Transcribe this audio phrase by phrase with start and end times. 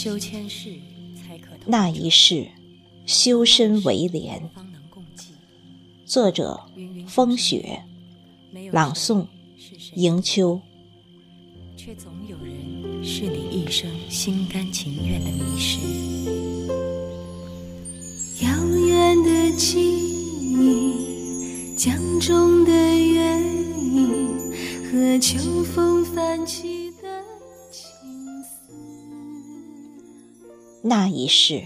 [0.00, 0.76] 修千世，
[1.16, 2.46] 才可那一世，
[3.04, 4.48] 修身为廉。
[4.54, 5.30] 方能共济。
[6.06, 6.60] 作者：
[7.08, 7.82] 风雪，
[8.70, 9.26] 朗诵：
[9.96, 10.60] 迎秋。
[11.76, 15.80] 却总有人是你一生心甘情愿的迷失。
[18.44, 18.48] 遥
[18.86, 23.36] 远的记忆，江中的月
[23.76, 24.28] 影
[24.92, 26.77] 和秋风泛起
[30.82, 31.64] 那一世，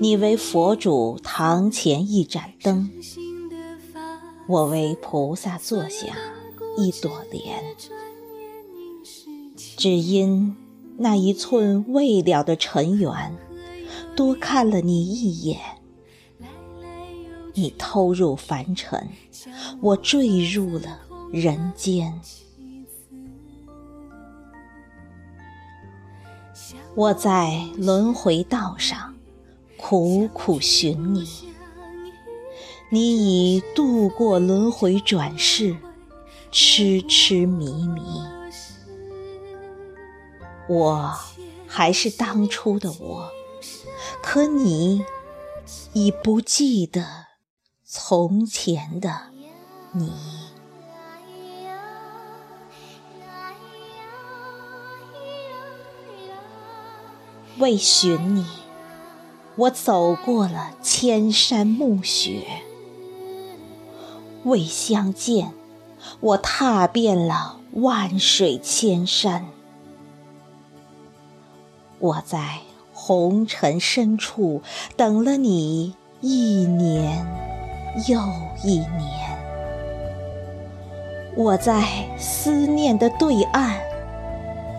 [0.00, 2.90] 你为佛主堂前一盏灯，
[4.46, 6.16] 我为菩萨座下
[6.78, 7.62] 一朵莲。
[9.76, 10.56] 只因
[10.96, 13.36] 那一寸未了的尘缘，
[14.16, 15.60] 多看了你一眼，
[17.54, 19.10] 你偷入凡尘，
[19.80, 22.20] 我坠入了人间。
[26.94, 29.14] 我在轮回道上
[29.78, 31.26] 苦苦寻你，
[32.90, 35.74] 你已度过轮回转世，
[36.50, 38.02] 痴痴迷迷。
[40.68, 41.14] 我
[41.66, 43.30] 还是当初的我，
[44.22, 45.02] 可你
[45.94, 47.04] 已不记得
[47.82, 49.30] 从前的
[49.92, 50.41] 你。
[57.58, 58.46] 为寻你，
[59.56, 62.44] 我走过了千山暮雪；
[64.44, 65.52] 为相见，
[66.20, 69.46] 我踏遍了万水千山。
[71.98, 72.60] 我在
[72.92, 74.62] 红尘深处
[74.96, 77.24] 等了你一年
[78.08, 78.18] 又
[78.64, 79.38] 一年，
[81.36, 81.84] 我在
[82.18, 83.78] 思念的对岸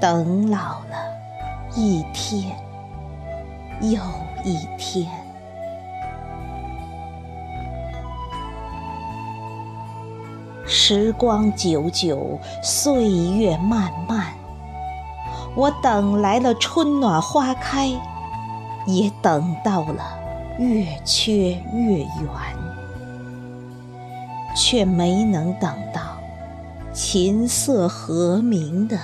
[0.00, 0.80] 等老
[1.76, 2.56] 一天
[3.80, 4.00] 又
[4.44, 5.06] 一天。
[10.66, 14.32] 时光久久，岁月漫漫。
[15.54, 17.88] 我等来了春暖花开，
[18.86, 20.18] 也等到了
[20.58, 22.08] 月缺月圆，
[24.56, 26.00] 却没能等到
[26.92, 28.98] 琴瑟和鸣的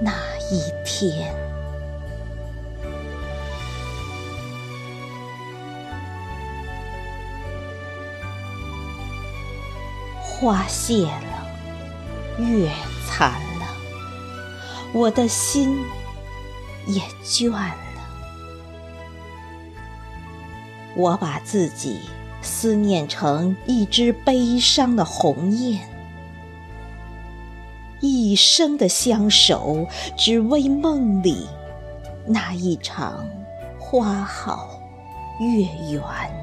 [0.00, 0.12] 那
[0.52, 1.32] 一天。
[10.40, 12.70] 花谢了，月
[13.08, 13.66] 残了。
[14.92, 15.76] 我的心
[16.86, 17.74] 也倦了，
[20.94, 22.02] 我把自己
[22.40, 25.80] 思念成一只悲伤的鸿雁，
[28.00, 31.48] 一生的相守，只为梦里
[32.24, 33.26] 那一场
[33.76, 34.80] 花好
[35.40, 36.37] 月圆。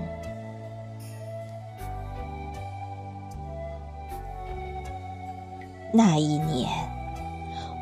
[5.95, 6.69] 那一年。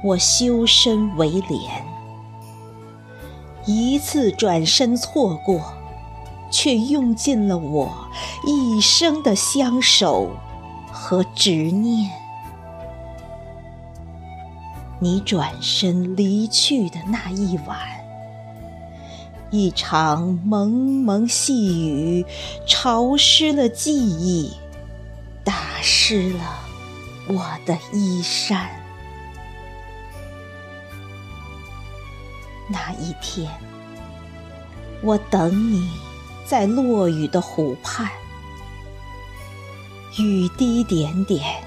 [0.03, 1.85] 我修身为廉，
[3.66, 5.74] 一次转身错过，
[6.51, 7.90] 却用尽了我
[8.46, 10.29] 一生的相守
[10.91, 12.12] 和执念。
[15.00, 17.78] 你转身离去的那一晚，
[19.51, 22.25] 一场蒙蒙细雨
[22.68, 24.51] 潮湿了记忆，
[25.45, 26.59] 打湿了
[27.28, 28.70] 我的衣衫。
[32.68, 33.52] 那一天，
[35.02, 35.90] 我等你
[36.46, 38.10] 在落雨的湖畔，
[40.18, 41.64] 雨滴点点，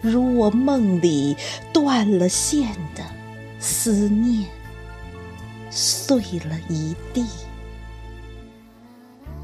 [0.00, 1.36] 如我梦里
[1.72, 3.04] 断了线的
[3.60, 4.48] 思念，
[5.70, 7.24] 碎了一地，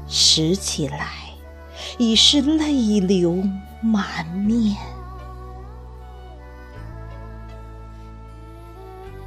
[0.07, 1.09] 拾起来
[1.97, 3.43] 已是泪流
[3.81, 4.75] 满面。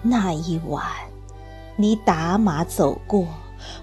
[0.03, 0.85] 那一晚。
[1.77, 3.25] 你打马走过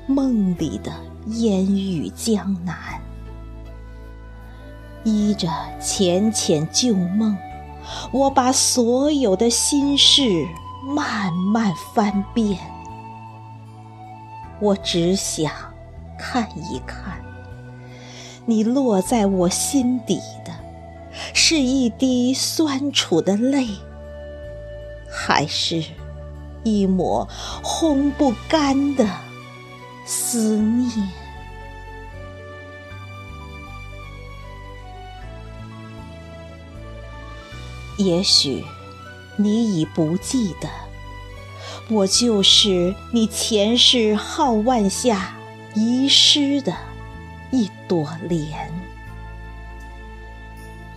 [0.06, 0.91] 梦里的
[1.27, 2.75] 烟雨江南，
[5.06, 7.38] 依着浅浅旧梦，
[8.12, 10.45] 我把所有的心事
[10.85, 12.59] 慢慢翻遍。
[14.59, 15.50] 我只想
[16.19, 17.21] 看一看，
[18.45, 20.51] 你落在我心底的，
[21.33, 23.68] 是一滴酸楚的泪，
[25.09, 25.81] 还是？
[26.65, 27.25] 一抹
[27.63, 29.07] 烘不干的
[30.03, 30.91] 思念。
[37.97, 38.65] 也许
[39.38, 40.67] 你已不记得，
[41.89, 45.38] 我就是你前世浩万下
[45.75, 46.73] 遗失的
[47.51, 48.69] 一朵莲，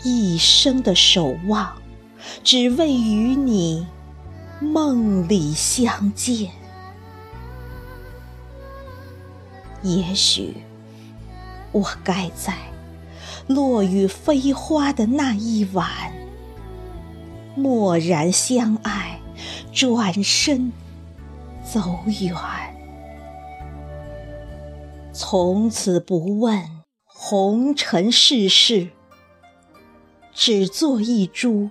[0.03, 1.77] 一生的守望，
[2.43, 3.87] 只为与你
[4.61, 6.51] 梦里相见。
[9.83, 10.57] 也许，
[11.71, 12.55] 我该在
[13.47, 15.89] 落雨飞花的那一晚，
[17.55, 19.21] 默然相爱，
[19.73, 20.73] 转身
[21.63, 22.35] 走远，
[25.13, 28.89] 从此不问红尘世事，
[30.35, 31.71] 只做一株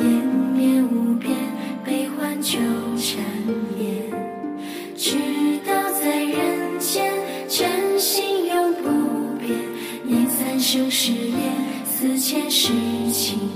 [10.73, 12.71] 念三生石莲，思前世
[13.11, 13.50] 情